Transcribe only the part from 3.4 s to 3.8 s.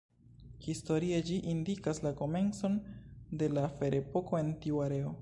de la